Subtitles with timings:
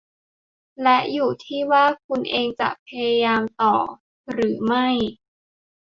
[0.83, 3.75] และอยู่ที่ว่าคุณเองจะพยายามต่อ
[4.31, 4.87] หรือไม่